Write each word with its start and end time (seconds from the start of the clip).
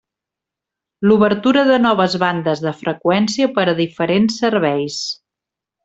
L'obertura 1.09 1.65
de 1.67 1.77
noves 1.83 2.17
bandes 2.25 2.65
de 2.65 2.73
freqüència 2.81 3.53
per 3.59 3.67
a 3.75 3.77
diferents 3.85 4.41
serveis. 4.47 4.99